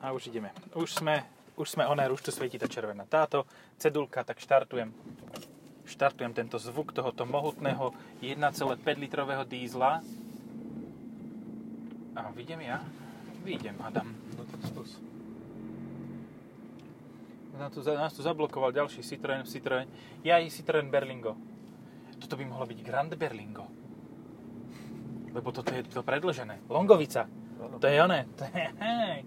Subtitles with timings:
[0.00, 0.48] A už ideme.
[0.72, 1.28] Už sme,
[1.60, 3.04] už sme oné, už tu svieti tá červená.
[3.04, 3.44] Táto
[3.76, 4.88] cedulka, tak štartujem.
[5.84, 7.92] Štartujem tento zvuk tohoto mohutného
[8.24, 8.40] 1,5
[8.96, 10.00] litrového dízla.
[12.16, 12.80] A vidím ja?
[13.44, 14.08] Vidím, Adam.
[14.36, 15.00] No tak skús.
[17.60, 19.84] Nás tu, nás tu zablokoval ďalší Citroen, Citroen.
[20.24, 21.36] Ja i Citroen Berlingo.
[22.16, 23.68] Toto by mohlo byť Grand Berlingo.
[25.36, 26.64] Lebo toto je to predlžené.
[26.72, 27.28] Longovica.
[27.80, 28.26] To je oné.
[28.36, 28.66] To je.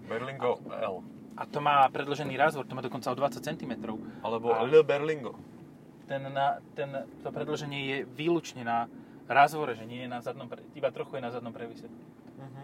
[0.04, 1.02] Berlingo L.
[1.34, 3.72] A to má predlžený razvor, to má dokonca o 20 cm.
[4.22, 5.34] Alebo A- L Berlingo.
[6.06, 6.92] Ten, na, ten,
[7.24, 8.86] to predlženie je výlučne na
[9.24, 11.88] razvore, že nie je na zadnom, pre- iba trochu je na zadnom previse.
[12.38, 12.62] Mhm.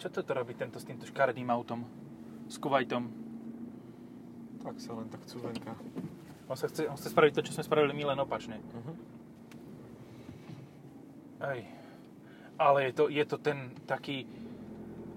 [0.00, 1.86] Čo toto robí tento s týmto škaredým autom?
[2.48, 3.06] S Kuwaitom?
[4.58, 5.74] Tak sa len tak cuvenka.
[6.50, 8.58] On, sa chce, on chce spraviť to, čo sme spravili my len opačne.
[8.58, 8.92] Mhm.
[11.42, 11.60] Ej.
[12.56, 14.26] Ale je to, je to ten taký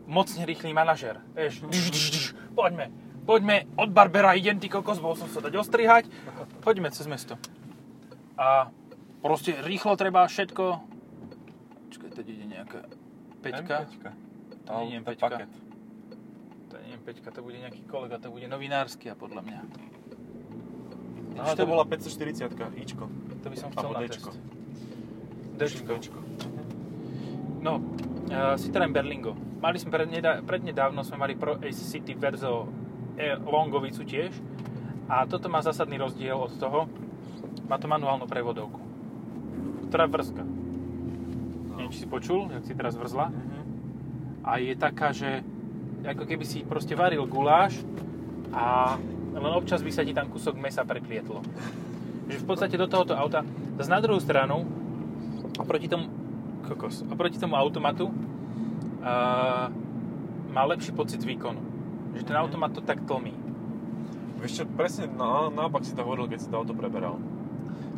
[0.07, 1.21] mocne rýchly manažer.
[1.33, 2.23] Vieš, dž, dž, dž,
[2.53, 2.89] poďme,
[3.25, 6.05] poďme, od Barbera idem, ty kokos, bol som sa dať ostrihať,
[6.61, 7.37] poďme cez mesto.
[8.37, 8.69] A
[9.21, 10.63] proste rýchlo treba všetko...
[11.91, 12.79] Čakaj, teď ide nejaká
[13.41, 13.75] peťka.
[13.89, 14.13] M5.
[14.65, 15.19] To nie je to M5.
[15.21, 15.51] paket.
[16.69, 19.59] To nie je peťka, to bude nejaký kolega, to bude novinársky a podľa mňa.
[21.35, 22.47] Aha, to bola 540
[22.79, 23.05] Ičko.
[23.43, 24.29] To by som chcel na Dčko.
[24.31, 24.39] test.
[25.59, 25.93] Dčko.
[25.99, 26.19] Dčko.
[27.59, 27.83] No,
[28.29, 29.33] uh, Citroen Berlingo.
[29.61, 32.69] Mali sme prednedá, prednedávno sme mali Pro Ace City Verzo
[33.17, 34.33] e, Longovicu tiež.
[35.09, 36.85] A toto má zásadný rozdiel od toho.
[37.65, 38.77] Má to manuálnu prevodovku.
[39.89, 40.45] Ktorá vrzga.
[41.75, 43.33] Neviem, či si počul, jak si teraz vrzla.
[43.33, 43.63] Mhm.
[44.45, 45.41] A je taká, že
[46.05, 47.81] ako keby si proste varil guláš
[48.53, 48.95] a
[49.33, 51.41] len občas by sa ti tam kúsok mesa preklietlo.
[52.29, 53.41] Že v podstate do tohoto auta,
[53.81, 54.61] zase na druhú stranu,
[55.57, 56.07] oproti tomu,
[56.65, 59.69] kokos, oproti tomu automatu, uh,
[60.51, 61.61] má lepší pocit výkonu.
[62.15, 63.35] Že ten automat to tak tlmí.
[64.39, 67.19] Vieš čo, presne na, naopak si to hovoril, keď si to auto preberal.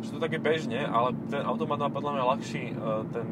[0.02, 3.26] Že to také bežne, ale ten automat má podľa mňa ľahší uh, ten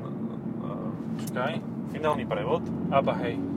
[0.63, 0.91] uh,
[1.23, 1.53] Počkaj.
[1.95, 3.56] finálny prevod Aba hej.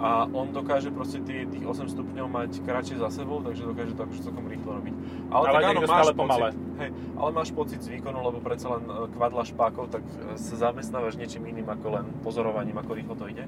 [0.00, 4.02] A on dokáže proste tých, tých 8 stupňov mať kratšie za sebou, takže dokáže to
[4.02, 4.94] akože celkom rýchlo robiť.
[5.28, 6.48] Ale, Ale tak áno, máš stále pomalé.
[6.48, 10.12] pocit, hej, ale máš pocit z výkonu, lebo predsa len e, kvadla špákov, tak e,
[10.34, 13.44] sa zamestnávaš niečím iným ako len pozorovaním, ako rýchlo to ide.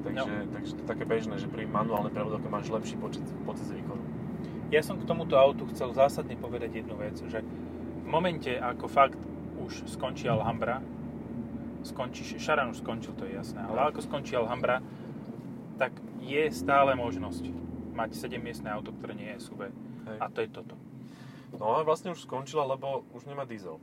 [0.00, 0.48] Takže, No.
[0.50, 4.00] takže to je také bežné, že pri manuálnej prevodovke máš lepší pocit, pocit z výkonu.
[4.72, 7.44] Ja som k tomuto autu chcel zásadne povedať jednu vec, že
[8.00, 9.20] v momente, ako fakt
[9.60, 10.80] už skončí Alhambra,
[11.82, 14.80] skončí, Šaran už skončil, to je jasné, ale ako skončí Alhambra,
[15.80, 17.48] tak je stále možnosť
[17.96, 19.72] mať 7-miestne auto, ktoré nie je SUV.
[20.04, 20.18] Hej.
[20.20, 20.76] A to je toto.
[21.56, 23.80] No a vlastne už skončila, lebo už nemá diesel.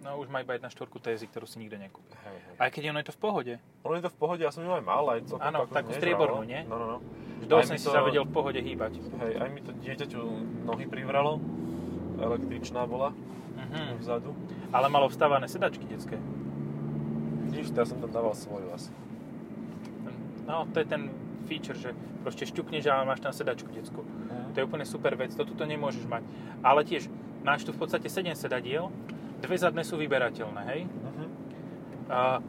[0.00, 2.12] No už má iba 1.4 TSI, ktorú si nikto nekúpi.
[2.12, 2.54] Hej, hej.
[2.56, 3.54] Aj keď ono je to v pohode.
[3.84, 6.44] Ono je to v pohode, ja som ju aj mal, aj celkom Áno, takú striebornú,
[6.44, 6.60] nie?
[6.64, 6.98] No, no, no.
[7.44, 9.00] 8 mi si sa vedel v pohode hýbať.
[9.00, 10.20] Hej, aj mi to dieťaťu
[10.64, 11.40] nohy privralo.
[12.16, 13.12] Električná bola
[13.54, 14.00] Mhm.
[14.00, 14.32] vzadu.
[14.70, 16.18] Ale malo vstávané sedačky detské.
[17.44, 18.90] Vidíš, ja som tam dával svoju asi.
[20.44, 21.08] No, to je ten
[21.44, 21.92] feature, že
[22.24, 24.02] proste šťukneš a máš tam sedačku detskú.
[24.54, 26.22] To je úplne super vec, to tuto nemôžeš mať.
[26.62, 27.10] Ale tiež,
[27.42, 28.88] máš tu v podstate 7 sedadiel,
[29.42, 30.80] dve zadné sú vyberateľné, hej?
[30.88, 31.24] Mhm.
[32.08, 32.40] A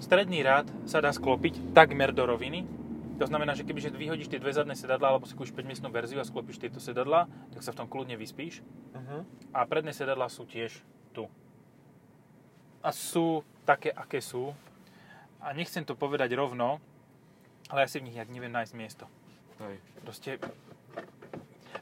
[0.00, 2.64] stredný rád sa dá sklopiť takmer do roviny.
[3.18, 6.22] To znamená, že kebyže vyhodíš tie dve zadné sedadlá, alebo si kúpiš 5 miestnú verziu
[6.22, 8.62] a sklopíš tieto sedadlá, tak sa v tom kľudne vyspíš.
[8.94, 9.52] Mhm.
[9.52, 10.70] A predné sedadlá sú tiež
[11.10, 11.26] tu.
[12.78, 14.54] A sú také, aké sú.
[15.42, 16.78] A nechcem to povedať rovno,
[17.68, 19.04] ale ja si v nich jak neviem nájsť miesto.
[19.60, 19.76] Hej.
[20.02, 20.30] Proste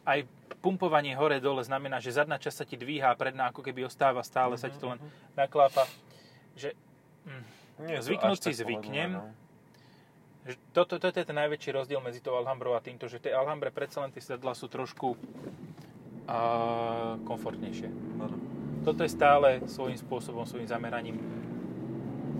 [0.06, 0.26] aj
[0.62, 4.58] pumpovanie hore-dole znamená, že zadná časť sa ti dvíha a predná ako keby ostáva stále,
[4.58, 5.00] sa ti to len
[5.38, 5.86] naklápa.
[6.58, 6.74] Že,
[7.26, 7.44] mm,
[7.86, 9.10] Nie to Zvyknúť si zvyknem.
[9.14, 9.34] pohodlné,
[10.50, 10.54] no.
[10.72, 14.02] toto, toto je ten najväčší rozdiel medzi tou Alhambrou a týmto, že tie Alhambre predsa
[14.02, 15.14] len tie sedadlá sú trošku
[16.26, 16.38] a,
[17.22, 17.88] komfortnejšie.
[18.18, 18.36] Áno.
[18.82, 21.18] Toto je stále svojím spôsobom, svojím zameraním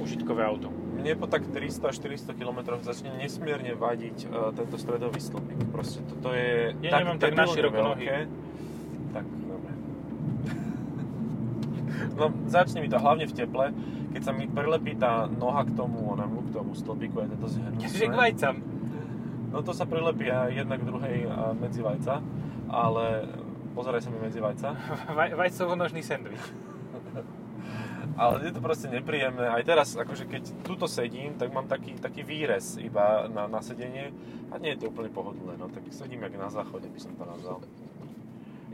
[0.01, 0.69] užitkové auto.
[0.71, 5.71] Mne po tak 300-400 km začne nesmierne vadiť uh, tento stredový stĺpik.
[5.71, 8.17] Proste toto je Ja nemám tak debilne naširoko veľké.
[9.13, 9.73] Tak, dobre.
[12.17, 13.73] No, začne mi to hlavne v teple,
[14.17, 17.93] keď sa mi prilepí tá noha k tomu, onemu, k tomu stĺpiku, je to zhnusné.
[17.93, 18.57] Že k vajcam.
[19.53, 22.21] No to sa prilepí jedna k druhej a medzi vajca,
[22.69, 23.29] ale
[23.77, 24.69] pozeraj sa mi medzi vajca.
[25.17, 26.66] Vaj, vajcovo-nožný sendvič.
[28.17, 29.45] Ale je to proste nepríjemné.
[29.45, 34.09] Aj teraz, akože keď tuto sedím, tak mám taký, taký výrez iba na, na sedenie
[34.49, 35.55] a nie je to úplne pohodlné.
[35.55, 37.61] No tak sedím jak na záchode, by som to nazval.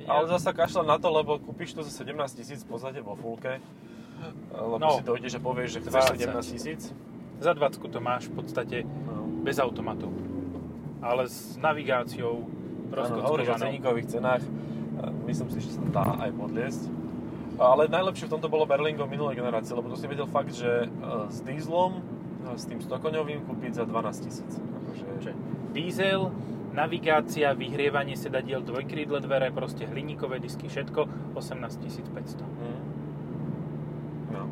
[0.01, 3.59] Ale zasa kašľam na to, lebo kúpiš to za 17 tisíc v podstate vo fulke.
[4.49, 4.95] Lebo No.
[4.95, 6.23] si dojdeš a povieš, že chceš 20.
[6.23, 6.81] 17 tisíc.
[7.39, 9.27] Za 20 to máš v podstate No.
[9.43, 10.07] bez automatu.
[11.03, 12.47] ale s navigáciou
[12.89, 13.59] Áno, hovoríš o rozkockovanou.
[13.59, 14.43] ceníkových cenách.
[15.27, 16.83] Myslím si, že sa dá aj podliesť.
[17.61, 20.89] Ale najlepšie v tomto bolo Berlingo minulej generácie, lebo to si vedel fakt, že e,
[21.29, 24.53] s dízlom, e, s tým 100 koňovým kúpiť za 12 tisíc.
[24.57, 25.33] Akože,
[25.77, 26.33] diesel,
[26.73, 31.77] navigácia, vyhrievanie sedadiel, dvojkrídle dvere, proste hliníkové disky, všetko 18
[32.09, 32.41] 500.
[32.41, 32.81] Mm.
[34.33, 34.43] No.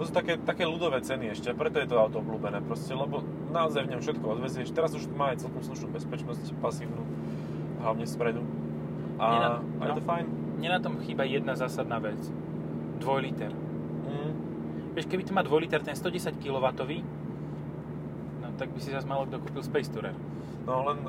[0.00, 3.20] To sú také, také ľudové ceny ešte, preto je to auto obľúbené proste, lebo
[3.52, 4.72] naozaj v ňom všetko odvezieš.
[4.72, 7.04] Teraz už má aj celkom slušnú bezpečnosť, pasívnu,
[7.84, 8.40] hlavne spredu.
[9.20, 9.96] A, Nie na- a je no.
[10.00, 10.26] to fajn.
[10.62, 12.22] Mne na tom chýba jedna zásadná vec.
[13.02, 13.50] Dvojliter.
[13.50, 14.30] Mm.
[14.94, 16.66] Vieš, keby to má 2 liter, ten 110 kW,
[18.38, 20.14] no tak by si zase malo kto kúpil Space Tourer.
[20.62, 21.02] No len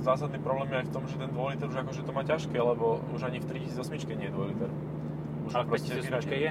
[0.00, 2.56] zásadný problém je aj v tom, že ten 2 liter už akože to má ťažké,
[2.56, 4.70] lebo už ani v 3008 nie je 2 liter.
[5.44, 6.40] Už Ale v proste 5008 vyradí.
[6.40, 6.50] je?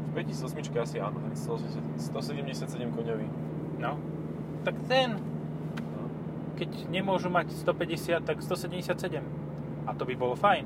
[0.00, 3.28] V 5008 asi áno, ten 180 177 koňový.
[3.76, 4.00] No.
[4.64, 5.20] Tak ten,
[5.92, 6.08] No.
[6.56, 9.20] keď nemôžu mať 150, tak 177.
[9.84, 10.64] A to by bolo fajn.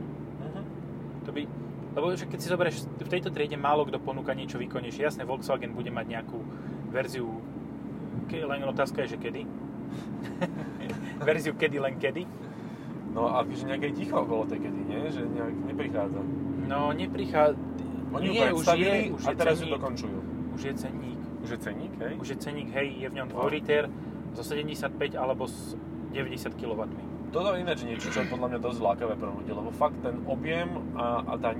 [1.31, 1.47] To by,
[1.95, 5.07] lebo že keď si zoberieš, v tejto triede málo kto ponúka niečo výkonnejšie.
[5.07, 6.43] Jasné, Volkswagen bude mať nejakú
[6.91, 7.39] verziu,
[8.27, 9.47] ke, len otázka je, že kedy.
[11.31, 12.27] verziu kedy, len kedy.
[13.15, 15.01] No a že nejaké ticho okolo tej kedy, nie?
[15.07, 16.21] Že nejak neprichádza.
[16.67, 17.59] No, neprichádza...
[18.11, 19.75] Oni ju Nie, už je, už a je teraz ju ceník.
[19.79, 20.19] dokončujú.
[20.59, 21.21] Už je ceník.
[21.47, 22.15] Už je ceník, hej?
[22.19, 23.47] Už je ceník, hej, je v ňom No.
[23.47, 23.83] 2 liter
[24.35, 25.79] zo 75 alebo s
[26.11, 26.91] 90 kW.
[27.31, 30.19] Toto je ináč niečo, čo je podľa mňa dosť lákavé pre ľudí, lebo fakt ten
[30.27, 30.67] objem
[30.99, 31.55] a, a tá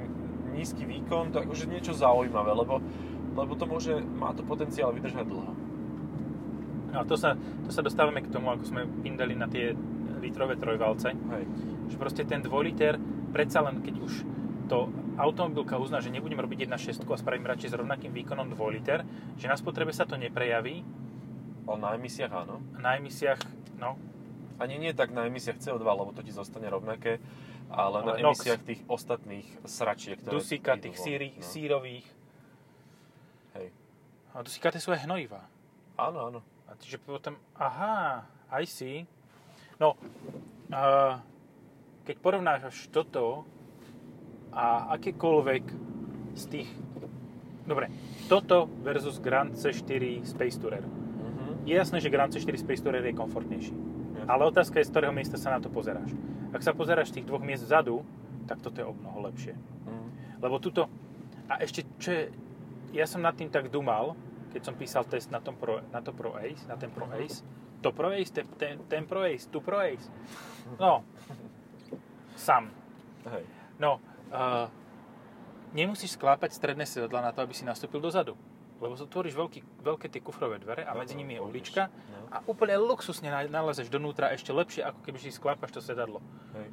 [0.51, 2.83] nízky výkon, to je akože niečo zaujímavé, lebo,
[3.39, 5.53] lebo to môže, má to potenciál vydržať dlho.
[6.91, 9.79] No to sa, to sa dostávame k tomu, ako sme pindali na tie
[10.19, 11.45] litrové trojvalce, Hej.
[11.87, 12.99] že proste ten 2 liter,
[13.31, 14.13] predsa len keď už
[14.67, 19.07] to automobilka uzná, že nebudem robiť 1.6 a spravím radšej s rovnakým výkonom 2 liter,
[19.39, 20.83] že na spotrebe sa to neprejaví,
[21.71, 22.59] Ale na emisiách áno.
[22.75, 23.39] na emisiách,
[23.79, 23.95] no,
[24.61, 27.17] Ani nie tak na emisiách CO2, lebo to ti zostane rovnaké,
[27.73, 28.45] ale, Ale na NOx.
[28.45, 31.41] emisiách tých ostatných sračiek, ktoré dusíka, tých síry, no.
[31.41, 32.07] sírových,
[33.57, 33.69] Hej.
[34.37, 35.49] a dusíka tie sú aj hnojivá.
[35.97, 36.41] Áno, áno.
[36.69, 39.09] A čiže potom, aha, I see.
[39.81, 39.97] No,
[40.69, 41.19] a
[42.05, 43.49] keď porovnáš toto
[44.53, 45.65] a akékoľvek
[46.37, 46.69] z tých...
[47.65, 47.87] Dobre,
[48.27, 50.83] toto versus Grand C4 Space Tourer.
[50.83, 51.65] Mhm.
[51.65, 53.90] Je jasné, že Grand C4 Space Tourer je komfortnejší.
[54.31, 56.15] Ale otázka je, z ktorého miesta sa na to pozeráš.
[56.55, 58.07] Ak sa pozeráš z tých dvoch miest vzadu,
[58.47, 59.59] tak toto je o mnoho lepšie.
[59.59, 60.39] Mhm.
[60.39, 60.87] Lebo tuto...
[61.51, 62.23] A ešte, čo je...
[62.95, 64.15] Ja som nad tým tak dumal,
[64.55, 67.43] keď som písal test na, tom Pro, na to Pro Ace, na ten Pro Ace.
[67.83, 70.07] To Pro Ace, ten, ten, ten Pro Ace, tu Pro Ace.
[70.79, 71.03] No,
[72.35, 72.71] sam.
[73.31, 73.47] Hej.
[73.79, 74.67] No, uh,
[75.75, 78.35] nemusíš sklápať stredné sedadla na to, aby si nastúpil dozadu.
[78.81, 82.33] Lebo otvoríš veľký, veľké tie kufrové dvere a No, medzi nimi je ulička No.
[82.33, 86.25] a úplne luxusne na- nalezeš donútra ešte lepšie, ako keby si sklápaš to sedadlo.
[86.55, 86.69] Hej.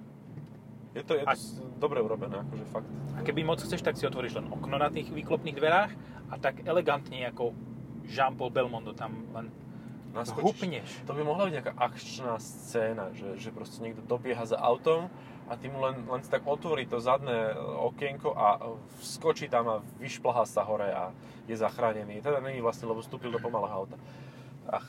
[0.93, 2.87] Je to, je to A- dobre urobené, akože fakt.
[3.13, 5.91] A keby moc chceš, tak si otvoríš len okno na tých výklopných dverách
[6.27, 7.51] a tak elegantne ako
[8.05, 9.51] Jean-Paul Belmondo tam len
[10.23, 10.45] Naskočíš.
[10.45, 10.89] hupneš.
[11.05, 15.11] To by mohla byť nejaká akčná scéna, že, že proste niekto dobieha za autom
[15.47, 19.65] a ty mu len, len tak otvorí to zadné e, okienko a e, vskočí tam
[19.71, 21.15] a vyšplhá sa hore a
[21.47, 22.19] je zachránený.
[22.19, 23.97] Teda není vlastne, lebo vstúpil do pomalého auta.
[24.67, 24.87] Ach,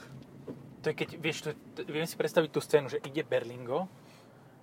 [0.83, 3.91] To je keď, vieš, to, to, viem si predstaviť tú scénu, že ide Berlingo,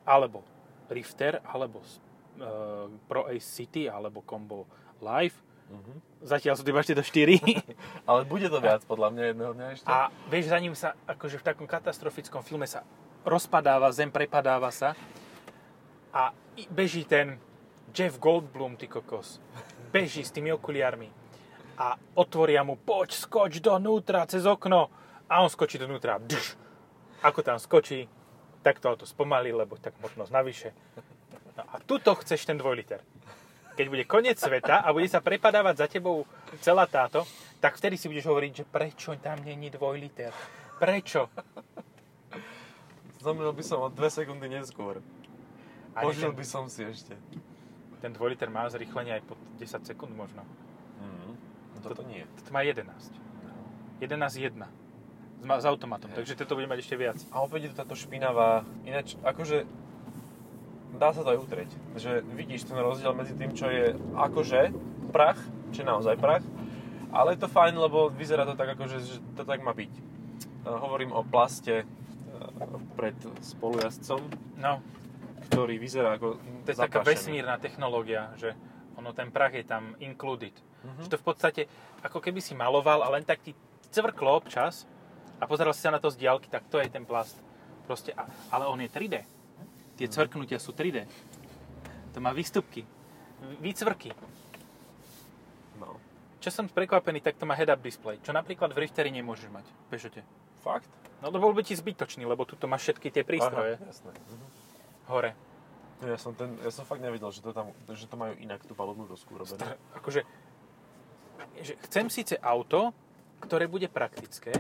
[0.08, 0.44] alebo
[0.88, 4.64] Rifter, alebo uh, Pro Ace City, alebo Combo
[5.04, 5.36] Live.
[5.72, 5.94] Mhm.
[6.26, 7.38] Zatiaľ sú to iba ešte do 4.
[8.10, 9.88] Ale bude to viac podľa mňa jedného dňa ešte.
[9.90, 12.82] A vieš, za ním sa, akože v takom katastrofickom filme sa
[13.26, 14.98] rozpadáva, zem prepadáva sa
[16.14, 16.34] a
[16.72, 17.38] beží ten
[17.94, 19.42] Jeff Goldblum, ty kokos.
[19.94, 21.26] Beží s tými okuliarmi
[21.76, 24.88] a otvoria mu, poď, skoč donútra cez okno.
[25.28, 26.22] A on skočí donútra.
[26.22, 26.56] Dž.
[27.26, 28.08] Ako tam skočí,
[28.62, 30.70] tak to auto spomalí, lebo tak možnosť navyše.
[31.56, 33.02] No a tuto chceš ten dvojliter.
[33.76, 36.24] Keď bude koniec sveta a bude sa prepadávať za tebou
[36.60, 37.28] celá táto,
[37.60, 40.32] tak vtedy si budeš hovoriť, že prečo tam není dvojliter.
[40.76, 41.28] Prečo?
[43.20, 45.02] Zomrel by som o 2 sekundy neskôr.
[45.92, 47.16] A Požil ten, by som si ešte.
[48.00, 50.44] ten dvojliter má zrýchlenie aj pod 10 sekúnd možno.
[51.00, 51.30] Mhm.
[51.74, 52.24] No toto nie.
[52.38, 52.86] Toto má 11.
[53.98, 54.68] 11.1.
[55.36, 56.16] S, ma- s automatom, Hej.
[56.16, 57.18] takže toto bude mať ešte viac.
[57.30, 59.68] A opäť je to táto špinavá, ináč akože
[60.98, 61.72] dá sa to aj utrieť.
[61.96, 64.74] Že vidíš ten rozdiel medzi tým, čo je akože
[65.12, 65.40] prach,
[65.72, 66.44] čo je naozaj prach,
[67.16, 69.94] ale je to fajn, lebo vyzerá to tak akože, že to tak má byť.
[70.66, 71.88] Uh, hovorím o plaste uh,
[73.00, 74.20] pred spolujazdcom,
[74.56, 74.80] No,
[75.52, 78.56] ktorý vyzerá ako to je taká vesmírna technológia, že
[78.96, 80.56] ono ten prach je tam included.
[80.84, 81.06] Mhm.
[81.06, 81.62] Že to v podstate,
[82.02, 83.52] ako keby si maloval a len tak ti
[83.92, 84.88] cvrklo občas
[85.40, 87.38] a pozeral si sa na to z diaľky, tak to je ten plast.
[87.86, 88.18] Proste,
[88.50, 89.35] ale on je 3D.
[89.96, 91.08] Tie cvrknutia sú 3D.
[92.16, 92.84] To má výstupky.
[93.64, 94.12] Výcvrky.
[95.80, 96.00] No.
[96.40, 99.66] Čo som prekvapený, tak to má head-up display, čo napríklad v Rifteri nemôžeš mať.
[99.92, 100.22] Peugeote.
[100.64, 100.88] Fakt?
[101.24, 104.12] No to bol by ti zbytočný, lebo tu máš všetky tie prístroje Aha, jasné.
[104.12, 104.48] Mhm.
[105.10, 105.32] hore.
[106.04, 108.76] Ja som, ten, ja som fakt nevedel, že to, tam, že to majú inak tú
[108.76, 109.56] palubnú dosku urobenú.
[109.56, 110.22] Str- akože,
[111.64, 112.92] že chcem síce auto,
[113.40, 114.52] ktoré bude praktické,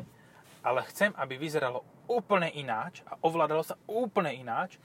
[0.63, 4.79] ale chcem, aby vyzeralo úplne ináč a ovládalo sa úplne ináč.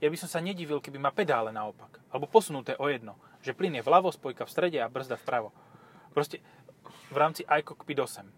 [0.00, 2.00] Ja by som sa nedivil, keby má pedále naopak.
[2.12, 3.16] Alebo posunuté o jedno.
[3.40, 5.52] Že plyn je vľavo, spojka v strede a brzda vpravo.
[6.12, 6.44] Proste
[7.08, 8.26] v rámci iCockpit 8.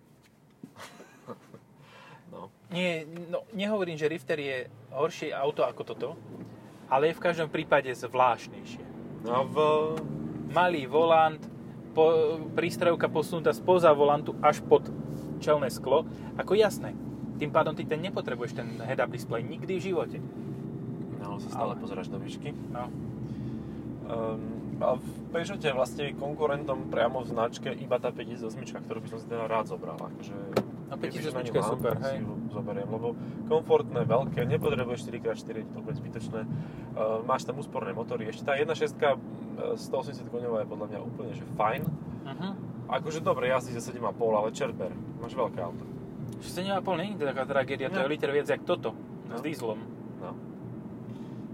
[2.29, 2.53] No.
[2.69, 6.09] Nie, no, nehovorím, že Rifter je horšie auto ako toto,
[6.93, 8.85] ale je v každom prípade zvláštnejšie.
[9.25, 9.57] No v...
[10.53, 11.41] malý volant,
[11.97, 14.93] po, prístrojovka posunutá spoza volantu až pod
[15.41, 16.05] čelné sklo.
[16.37, 16.93] Ako jasné,
[17.41, 20.19] tým pádom ty ten nepotrebuješ ten head-up display nikdy v živote.
[21.19, 22.55] No, sa stále Ale- pozeráš do výšky.
[22.71, 22.89] No.
[24.09, 29.19] Um, a v Peugeote vlastne konkurentom priamo v značke iba tá 58, ktorú by som
[29.19, 29.99] si teda rád zobral.
[29.99, 30.33] Akože,
[30.89, 32.25] No, kebyže 58 na ňu je super, tak si hej.
[32.25, 33.13] ju zoberiem, lebo
[33.45, 36.41] komfortné, veľké, nepotrebuješ 4x4, je to úplne zbytočné.
[36.97, 38.33] Uh, máš tam úsporné motory.
[38.33, 41.83] Ešte tá 1.6 uh, 180 koňová je podľa mňa úplne že fajn.
[41.85, 42.53] Uh-huh.
[42.89, 44.89] Akože dobre jazdí za 7,5, ale čerber,
[45.21, 45.85] máš veľké auto.
[46.41, 48.97] 7,5 nie je taká tragédia, to je liter viac jak toto.
[49.29, 49.37] No.
[49.37, 49.77] S dízlom.
[50.25, 50.33] No.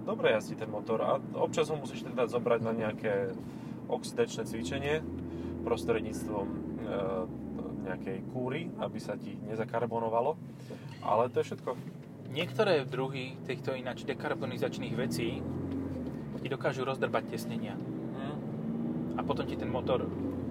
[0.05, 3.33] Dobre jazdí ten motor a občas ho musíš teda zobrať na nejaké
[3.89, 5.01] oxidačné cvičenie
[5.65, 6.57] prostredníctvom e,
[7.85, 10.37] nejakej kúry, aby sa ti nezakarbonovalo.
[11.01, 11.77] Ale to je všetko.
[12.33, 15.41] Niektoré druhy týchto ináč dekarbonizačných vecí
[16.41, 17.73] ti dokážu rozdrbať tesnenia.
[17.77, 18.37] Mm.
[19.17, 20.05] A potom ti ten motor,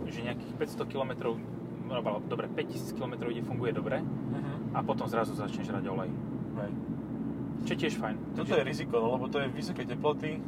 [0.10, 1.38] že nejakých 500 km,
[1.86, 4.74] no, dobre, 5000 km ide, funguje dobre Mhm.
[4.74, 6.10] a potom zrazu začne žrať olej.
[6.58, 6.72] Hej.
[7.63, 8.15] Čo je tiež fajn.
[8.36, 10.39] Toto je riziko, no, lebo to je vysoké teploty,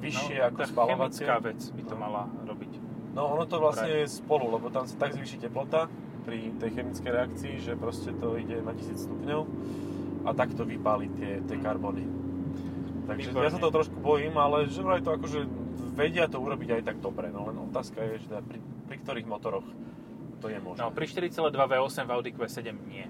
[0.00, 1.22] vyššie ako tá spalovacie.
[1.22, 2.00] chemická vec by to No.
[2.00, 2.72] mala robiť.
[3.12, 5.86] No ono to vlastne je spolu, lebo tam sa tak zvýši teplota
[6.24, 9.40] pri tej chemickej reakcii, že proste to ide na 1000 stupňov
[10.22, 12.08] a tak to vypáli tie, tie karbony.
[13.04, 15.44] Takže ja sa toho trošku bojím, ale že vraj to akože
[15.92, 19.26] vedia to urobiť aj tak dobre, no len otázka je, že teda pri, pri ktorých
[19.26, 19.66] motoroch
[20.40, 20.80] to je možné.
[20.80, 23.06] No, pri 4,2 V8 v Audi Q7 nie.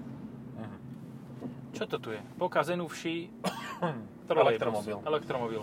[1.73, 2.21] Čo to tu je?
[2.37, 3.33] Pokazenúvší
[4.29, 4.97] Elektromobil.
[5.03, 5.61] Elektromobil.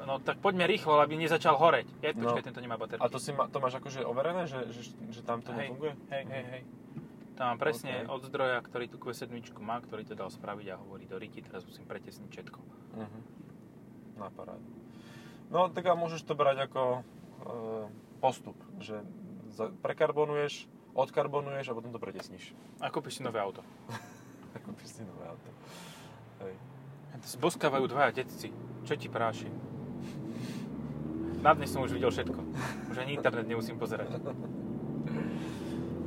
[0.00, 1.86] No tak poďme rýchlo, aby nezačal horeť.
[2.00, 2.32] Je, No.
[2.32, 3.02] počkaj, tento nemá baterky.
[3.02, 5.92] A to, si ma, to máš akože overené, že, že, že tam to hej, nefunguje?
[6.08, 6.62] hej, hej, hej.
[7.36, 8.16] Tam mám presne Ok.
[8.16, 9.28] od zdroja, ktorý tú Q7
[9.60, 12.58] má, ktorý to dal spraviť a hovorí do riti, teraz musím pretesniť všetko.
[12.96, 13.18] Mhm.
[14.16, 14.64] Na parádu.
[15.50, 17.00] No, tak a môžeš to brať ako e,
[18.18, 19.02] postup, že
[19.50, 20.64] za, prekarbonuješ,
[20.94, 22.54] odkarbonuješ a potom to pretesníš.
[22.78, 23.60] A kúpiš si nové auto.
[24.56, 25.50] Ako si nové auto.
[26.42, 26.54] Hej.
[27.36, 28.50] Zboskávajú dvaja detci.
[28.88, 29.46] Čo ti práši?
[31.40, 32.40] Na dnes som už videl všetko.
[32.92, 34.20] Už ani internet nemusím pozerať.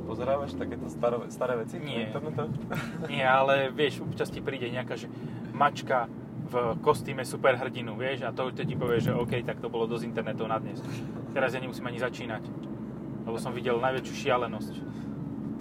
[0.04, 2.12] Pozerávaš takéto staré, staré veci Nie.
[2.12, 2.60] na internete?
[3.10, 5.08] Nie, ale vieš, občas ti príde nejaká že
[5.56, 6.06] mačka
[6.44, 10.04] v kostýme superhrdinu, vieš, a to, to ti povie, že OK, tak to bolo dosť
[10.04, 10.76] internetov na dnes.
[11.32, 12.44] Teraz ja nemusím ani začínať,
[13.24, 14.74] lebo som videl najväčšiu šialenosť.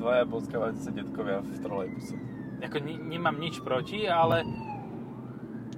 [0.03, 2.32] Dvaja poskávajúce detkovia v trolejbuse.
[2.63, 4.47] Ako ne, nemám nič proti, ale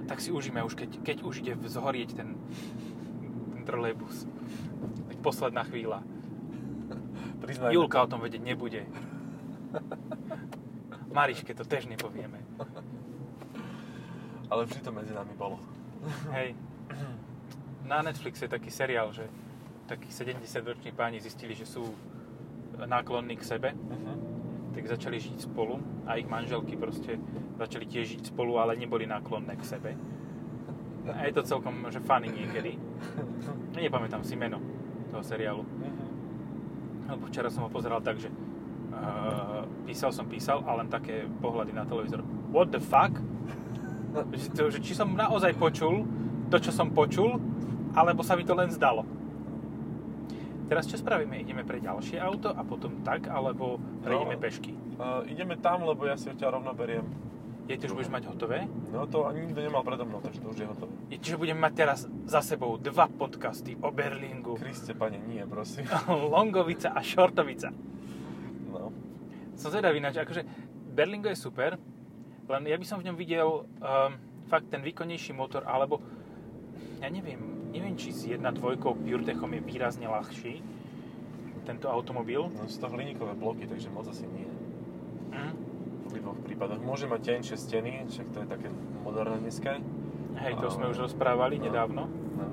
[0.06, 2.38] tak si užíme už, keď, keď už ide zhorieť ten,
[3.52, 4.30] ten trolejbus.
[5.10, 6.06] Tak posledná chvíľa.
[7.42, 8.86] Priznaj Julka o tom vedieť nebude.
[11.16, 12.38] Mariške to tež nepovieme.
[14.46, 15.58] Ale vždy to medzi nami bolo.
[16.30, 16.54] Hej.
[17.82, 19.26] Na Netflixe je taký seriál, že
[19.90, 21.82] takí 70-roční páni zistili, že sú
[22.78, 24.25] náklonní k sebe, Uh-huh.
[24.76, 27.16] Tak začali žiť spolu a ich manželky proste
[27.56, 29.96] začali tiež žiť spolu, ale neboli náklonné k sebe.
[31.08, 32.76] A je to celkom že funny niekedy.
[33.72, 34.60] Nepamätám si meno
[35.08, 35.64] toho seriálu.
[37.08, 41.72] Lebo včera som ho pozeral tak, že uh, písal som písal a len také pohľady
[41.72, 42.20] na televízor.
[42.52, 43.16] What the fuck?
[44.52, 46.04] Že, či som naozaj počul
[46.52, 47.40] to, čo som počul,
[47.96, 49.08] alebo sa mi to len zdalo.
[50.66, 51.38] Teraz čo spravíme?
[51.38, 54.42] Ideme pre ďalšie auto a potom tak, alebo prejdeme No.
[54.42, 54.72] pešky?
[54.96, 57.06] Uh, ideme tam, lebo ja si odtiaľ rovno beriem.
[57.66, 58.66] Je to už budeš mať hotové?
[58.90, 60.92] No to ani nikto nemal predo mnou, takže to už je hotové.
[61.10, 64.54] Je, čiže budeme mať teraz za sebou dva podcasty o Berlingu.
[64.54, 65.86] Kriste, pane, nie, prosím.
[66.34, 67.74] Longovica a Šortovica.
[68.70, 68.94] No.
[69.54, 70.46] Som zvedavý, ináč, akože
[70.94, 71.74] Berlingo je super,
[72.46, 74.12] len ja by som v ňom videl um,
[74.46, 75.98] fakt ten výkonnejší motor, alebo
[77.02, 78.40] ja neviem, neviem, či s 1.2
[78.80, 80.64] PureTechom je výrazne ľahší
[81.62, 82.46] tento automobil.
[82.46, 84.46] No sú to hliníkové bloky, takže moc asi nie.
[85.34, 85.52] Mm.
[86.06, 86.78] V obidvoch prípadoch.
[86.78, 88.68] Môže mať tenšie steny, však to je také
[89.02, 89.82] moderné dneska.
[90.38, 91.64] Hej, to Ale- sme už rozprávali No.
[91.66, 92.02] nedávno.
[92.38, 92.46] No.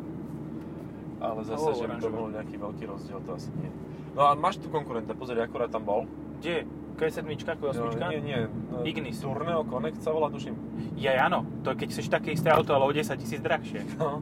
[1.22, 3.70] Ale zase, Oh, že by to bol nejaký veľký rozdiel, to asi nie.
[4.18, 6.03] No a máš tu konkurenta, pozri, akurát tam bol.
[6.42, 6.65] Kde?
[6.94, 7.25] Q7,
[7.58, 7.98] Q8?
[7.98, 8.39] No, nie, nie.
[8.70, 9.18] No, Ignis.
[9.18, 10.53] Tourneo Connect sa volá, tuším.
[10.94, 13.82] Ja áno, to keď chceš také isté auto, ale o 10 tisíc drahšie.
[13.98, 14.22] No.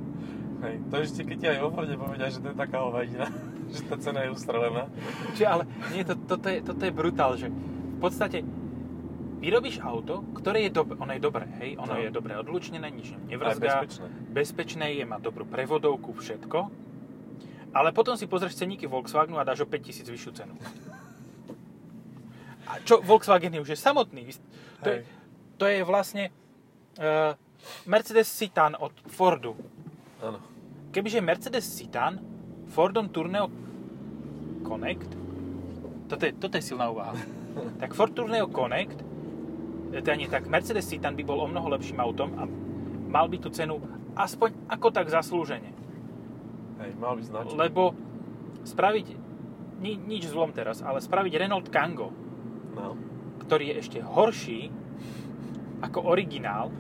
[0.62, 3.26] Hej, to ešte keď ti aj vo Forde povedia, že to je taká hovadina,
[3.74, 4.86] že tá cena je ustrelená.
[5.34, 8.46] Čiže, ale nie, to, toto, je, toto je brutál, že v podstate
[9.42, 12.00] vyrobíš auto, ktoré je dobré, ono je dobré, hej, ono No.
[12.00, 14.06] je dobre odlučnené, nič nevrzgá, bezpečné.
[14.30, 16.70] bezpečné je, má dobrú prevodovku, všetko,
[17.74, 20.54] ale potom si pozrieš ceníky Volkswagenu a dáš o 5000 vyššiu cenu.
[22.70, 24.30] A čo Volkswagen je už je samotný.
[24.86, 25.00] To je,
[25.58, 26.30] to je vlastne
[27.02, 27.34] uh,
[27.90, 29.58] Mercedes Citan od Fordu.
[30.22, 30.38] Áno.
[30.92, 32.20] Kebyže Mercedes Citan
[32.68, 33.48] Fordom Tourneo
[34.62, 35.12] Connect,
[36.06, 37.16] toto je, toto je silná úvaha,
[37.80, 39.00] tak Ford Tourneo Connect,
[39.90, 42.44] e, teda nie, tak Mercedes Citan by bol o mnoho lepším autom a
[43.08, 43.80] mal by tú cenu
[44.14, 45.72] aspoň ako tak zaslúžene.
[46.78, 47.56] Hej, mal by značku.
[47.56, 47.96] Lebo
[48.62, 49.08] spraviť,
[49.80, 52.12] ni, nič zlom teraz, ale spraviť Renault Kangoo,
[52.72, 52.96] No.
[53.42, 54.72] ktorý je ešte horší
[55.82, 56.72] ako originál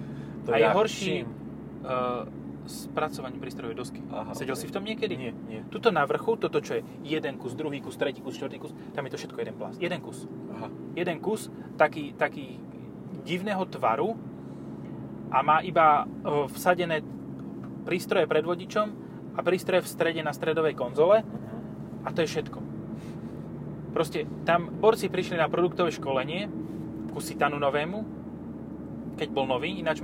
[0.46, 1.28] To a je horší čím?
[1.84, 2.24] uh,
[2.70, 4.00] spracovaním prístrojovej dosky.
[4.12, 4.62] Aha, Sedel ok.
[4.62, 5.14] si v tom niekedy?
[5.18, 5.62] Nie, nie.
[5.70, 9.06] Tuto na vrchu, toto čo je jeden kus, druhý kus, tretí kus, štvrtý kus, tam
[9.08, 9.78] je to všetko jeden plast.
[9.82, 10.30] Jeden kus.
[10.54, 10.68] Aha.
[10.94, 12.62] Jeden kus, taký, taký
[13.26, 14.18] divného tvaru
[15.32, 16.06] a má iba e,
[16.52, 17.06] vsadené
[17.88, 18.88] prístroje pred vodičom
[19.36, 21.24] a prístroje v strede na stredovej konzole
[22.04, 22.60] a to je všetko.
[23.92, 26.48] Proste tam borci prišli na produktové školenie
[27.12, 28.00] ku Citanu novému,
[29.20, 30.00] keď bol nový, ináč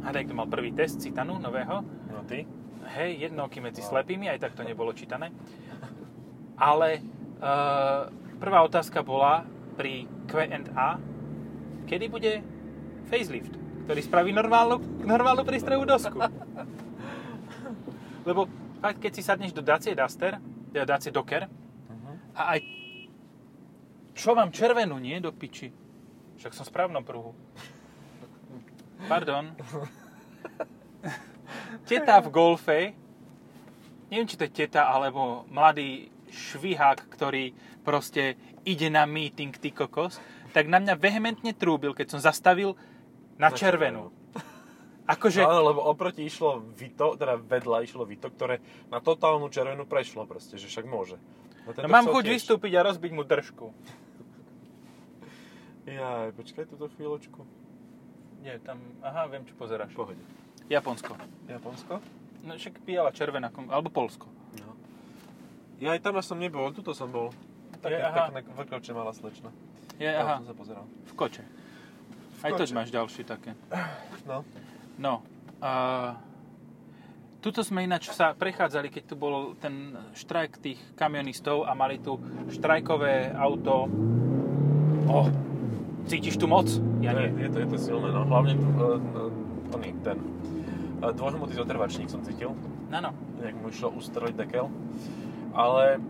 [0.00, 2.48] Hadej, kto mal prvý test Citanu nového, No ty?
[2.90, 3.88] Hej, jednoky medzi Wow.
[3.92, 5.30] slepými, aj tak to nebolo čítané.
[6.56, 7.02] Ale e,
[8.36, 10.98] prvá otázka bola pri Q&A,
[11.84, 12.32] kedy bude
[13.06, 13.52] facelift,
[13.84, 16.18] ktorý spraví normálnu, normálnu prístrojovú dosku.
[18.22, 18.44] Lebo
[18.78, 20.36] fakt, keď si sadneš do Dacia Duster,
[20.70, 21.48] teda Dacia Docker,
[21.88, 22.12] Mhm.
[22.34, 22.60] a aj
[24.12, 25.16] čo mám červenú, nie?
[25.16, 25.72] Do piči.
[26.36, 27.32] Však som v správnom pruhu.
[29.08, 29.50] Pardon.
[31.88, 32.78] Teta v golfe,
[34.10, 37.50] neviem, či to je teta, alebo mladý švihák, ktorý
[37.82, 40.22] proste ide na meeting, ty kokos,
[40.54, 42.78] tak na mňa vehementne trúbil, keď som zastavil
[43.38, 44.14] na, Na červenú.
[45.10, 48.62] Akože, Áno, lebo oproti išlo Vito, teda vedľa išlo Vito, ktoré
[48.94, 51.18] na totálnu červenú prešlo proste, že však môže.
[51.66, 52.34] no No, mám chuť tiež.
[52.38, 53.74] vystúpiť a rozbiť mu držku.
[55.90, 57.42] Jaj, počkaj túto chvíľočku.
[58.40, 59.92] Nie, tam, aha, viem, čo pozeráš.
[59.92, 60.20] Pohode.
[60.66, 61.12] Japonsko.
[61.44, 62.00] Japonsko?
[62.40, 64.24] No však biela, červená, alebo Polsko.
[64.56, 64.72] No.
[65.76, 67.28] Ja aj tam až som nebol, tuto som bol.
[67.78, 68.28] Také Je, aha.
[68.30, 69.52] pekné vrkoče mala slečna.
[69.96, 70.84] Je, Tam aha, som sa pozeral.
[71.04, 71.44] v koče.
[71.44, 72.72] V Aj to koče.
[72.72, 73.52] máš ďalšie také.
[74.24, 74.44] No.
[74.96, 75.20] No,
[75.60, 75.72] a
[77.40, 82.16] tuto sme ináč sa prechádzali, keď tu bol ten štrajk tých kamionistov a mali tu
[82.48, 83.88] štrajkové auto.
[85.06, 85.28] Oh,
[86.10, 86.66] cítiš tu moc?
[86.98, 87.46] Ja je, nie.
[87.46, 88.26] je, to, je to silné, no.
[88.26, 92.50] Hlavne tu, uh, uh, oný, ten uh, dvojhmotný zotrvačník som cítil.
[92.90, 93.14] No, no.
[93.38, 94.66] nejak mu išlo ustreliť dekel.
[95.54, 96.02] Ale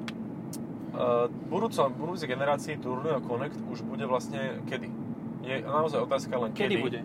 [0.96, 4.88] uh, budúcom, budúcej generácii Tourneo Connect už bude vlastne kedy?
[5.44, 6.84] Je naozaj otázka len Kedy kedy.
[6.84, 7.00] bude?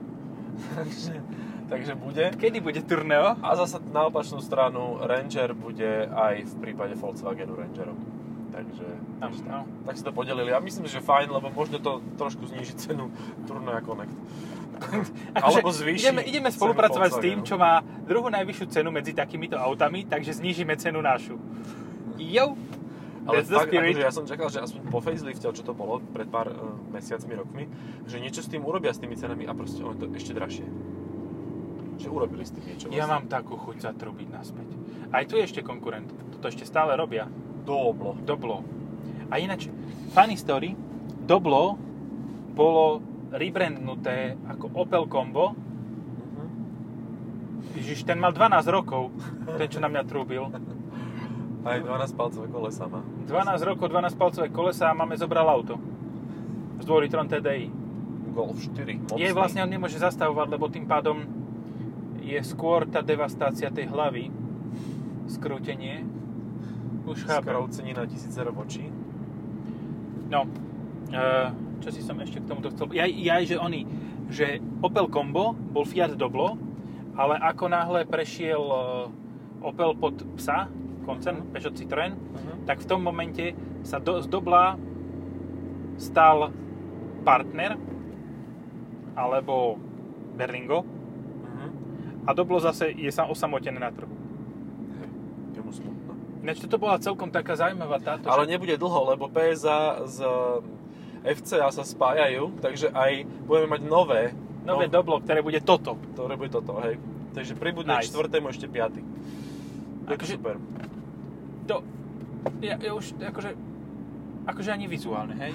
[0.80, 1.14] takže,
[1.68, 2.26] takže bude.
[2.40, 3.36] Kedy bude turneo?
[3.44, 8.00] A zase na opačnú stranu Ranger bude aj v prípade Volkswagenu Rangerov.
[8.56, 8.88] Takže,
[9.20, 9.20] no.
[9.20, 10.56] tak, tak si to podelili.
[10.56, 13.12] A myslím, že fajn, lebo možno to trošku zníži cenu
[13.44, 14.16] Tourneo Connect.
[15.36, 17.48] Alebo zvýši Ideme, ideme spolupracovať s tým, Volkswagenu.
[17.48, 21.36] čo má druhú najvyššiu cenu medzi takýmito autami, takže znížime cenu našu.
[22.16, 22.56] Jo!
[23.26, 26.30] Ale That's fakt, akože ja som čakal, že aspoň po facelifte, čo to bolo pred
[26.30, 27.64] pár uh, mesiacmi, rokmi,
[28.06, 30.68] že niečo s tým urobia s tými cenami a proste ono je to ešte drahšie.
[31.98, 32.86] Že urobili s tým niečo.
[32.94, 33.10] Ja vlastne.
[33.10, 34.70] mám takú chuť zatrubiť naspäť.
[35.10, 36.06] Aj tu je ešte konkurent.
[36.38, 37.26] Toto ešte stále robia.
[37.66, 38.14] Doblo.
[38.22, 38.62] Doblo.
[39.34, 39.68] A ináč,
[40.14, 40.78] funny story,
[41.26, 41.74] Doblo
[42.54, 43.02] bolo
[43.34, 45.58] rebrandnuté ako Opel Combo.
[45.58, 46.48] Mhm.
[47.82, 49.10] Ježiš, ten mal 12 rokov,
[49.58, 50.46] ten, čo na mňa trúbil.
[51.66, 53.02] Aj 12 palcové kolesa má.
[53.26, 55.82] 12 rokov, 12 palcové kolesa a máme zobral auto.
[56.78, 57.74] S dvojlitrom TDI.
[58.38, 59.10] Golf 4.
[59.10, 59.18] Mocný.
[59.18, 61.26] Je vlastne on nemôže zastavovať, lebo tým pádom
[62.22, 64.30] je skôr tá devastácia tej hlavy.
[65.26, 66.06] Skrútenie.
[67.06, 67.54] Už chápem.
[67.54, 68.90] Skroucení na tisíce robočí.
[70.30, 70.50] No,
[71.14, 71.26] e,
[71.86, 72.90] čo si som ešte k tomuto chcel...
[72.98, 73.86] Ja, ja že oni,
[74.34, 76.58] že Opel Combo bol Fiat Doblo,
[77.14, 78.82] ale ako náhle prešiel e,
[79.62, 80.66] Opel pod psa,
[81.06, 82.66] koncern Peugeot Citroën, Mhm.
[82.66, 83.54] tak v tom momente
[83.86, 84.78] sa do, z Dobla
[86.02, 86.50] stal
[87.22, 87.78] partner
[89.14, 89.78] alebo
[90.34, 90.82] Berlingo.
[90.82, 91.68] Mhm.
[92.26, 94.12] A Doblo zase je sa osamotené na trhu.
[95.66, 95.95] Smutno.
[96.46, 98.30] Ináč toto bola celkom taká zaujímavá táto.
[98.30, 98.54] Ale že...
[98.54, 100.18] nebude dlho, lebo PSA z
[101.26, 104.24] FCA sa spájajú, takže aj budeme mať nové,
[104.66, 105.94] Nové Doblo, ktoré bude toto.
[106.18, 106.98] ktoré bude toto, hej.
[107.38, 108.10] Takže pribudne Nice.
[108.10, 109.02] čtvrtému ešte piaty.
[110.10, 110.58] Akože- super.
[111.70, 111.86] To,
[112.62, 113.54] ja, ja už akože,
[114.50, 115.54] akože ani vizuálne, hej?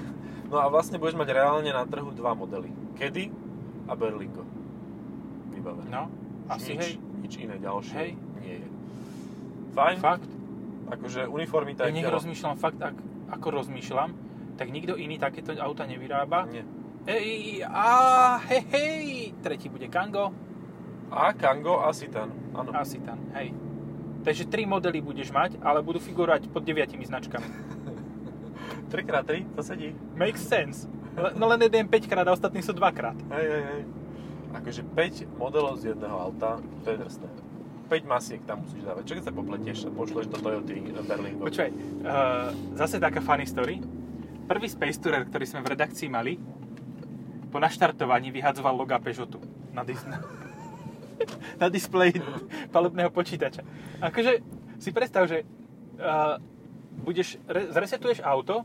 [0.50, 2.70] No a vlastne budeš mať reálne na trhu dva modely.
[2.98, 3.30] Kedy
[3.86, 4.42] a Berlingo.
[5.54, 5.90] Vybavené.
[5.90, 6.06] No,
[6.50, 6.92] asi nič, hej.
[7.22, 8.10] nič iné ďalšie Hej.
[8.42, 8.68] nie je.
[9.74, 10.39] Fajn, Fakt?
[10.90, 12.18] Akože uniformita Ja nech telo.
[12.18, 12.96] rozmýšľam fakt, ak,
[13.30, 14.10] ako rozmýšľam,
[14.54, 16.50] tak nikto iný takéto auta nevyrába.
[16.50, 16.66] Nie.
[17.06, 17.88] Ej, a
[18.44, 19.04] hej, hej,
[19.40, 20.34] tretí bude Kango,
[21.10, 22.28] A Kango a Citan.
[22.52, 22.70] Áno.
[22.70, 23.50] a Citan, hej.
[24.20, 27.48] Takže tri modely budeš mať, ale budú figurovať pod deviatimi značkami.
[28.92, 29.96] 3x3, to sedí.
[30.14, 30.84] Makes sense.
[31.34, 33.16] No len jeden 5 krát a ostatní sú 2 krát.
[33.32, 33.82] Hej, hej, hej.
[34.50, 37.28] Akože 5 modelov z jedného auta, to je drsné.
[37.90, 39.02] 5 masiek tam musíš dávať.
[39.02, 41.42] Čo keď sa popletieš a pošleš do Toyota Berlingo?
[41.42, 43.82] Počúvaj, uh, zase taká funny story.
[44.46, 46.38] Prvý Space Tourer, ktorý sme v redakcii mali,
[47.50, 49.42] po naštartovaní vyhadzoval loga Peugeotu
[49.74, 50.06] na, dis-
[51.62, 52.22] na displeji
[52.70, 53.66] palubného počítača.
[53.98, 54.38] Akože
[54.78, 55.42] si predstav, že
[55.98, 56.38] uh,
[57.02, 58.62] budeš, re- zresetuješ auto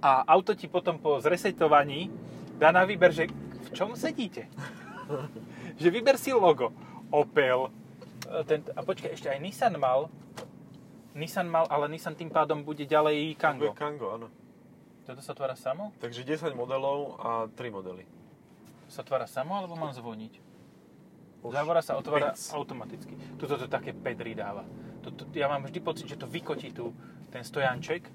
[0.00, 2.08] a auto ti potom po zresetovaní
[2.56, 4.48] dá na výber, že v čom sedíte.
[5.80, 6.72] že vyber si logo.
[7.12, 7.83] Opel.
[8.34, 10.10] E, Ten, a počkaj, ešte aj Nissan mal.
[11.14, 13.70] Nissan mal, ale Nissan tým pádom bude ďalej Kango.
[13.70, 14.28] Bude Kango, áno.
[15.04, 15.92] Toto sa otvára samo?
[16.00, 18.04] Takže 10 modelov a 3 modely.
[18.88, 20.40] Sa otvára samo, alebo mám zvoniť?
[21.44, 22.40] Už Závora sa otvára viac.
[22.56, 23.12] automaticky.
[23.36, 24.64] Toto to také pedry dáva.
[25.04, 26.96] Toto, ja mám vždy pocit, že to vykotí tu
[27.28, 28.08] ten stojanček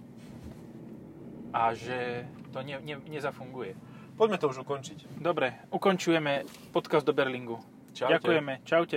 [1.53, 3.77] a že to ne, ne, nezafunguje.
[4.17, 5.21] Poďme to už ukončiť.
[5.21, 7.61] Dobre, ukončujeme podcast do Berlingu.
[7.93, 8.17] Čaute.
[8.17, 8.53] Ďakujeme.
[8.65, 8.87] Čaute.